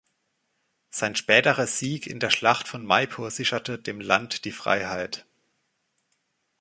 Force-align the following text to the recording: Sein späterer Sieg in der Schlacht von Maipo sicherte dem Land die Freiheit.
Sein 0.89 1.15
späterer 1.15 1.67
Sieg 1.67 2.07
in 2.07 2.19
der 2.19 2.31
Schlacht 2.31 2.67
von 2.67 2.83
Maipo 2.83 3.29
sicherte 3.29 3.77
dem 3.77 3.99
Land 4.01 4.45
die 4.45 4.51
Freiheit. 4.51 5.27